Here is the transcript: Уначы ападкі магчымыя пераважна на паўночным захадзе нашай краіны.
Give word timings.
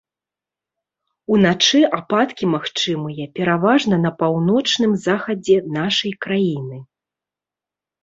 Уначы 1.35 1.79
ападкі 1.97 2.49
магчымыя 2.55 3.29
пераважна 3.37 3.95
на 4.09 4.15
паўночным 4.25 4.99
захадзе 5.07 5.57
нашай 5.81 6.21
краіны. 6.29 6.77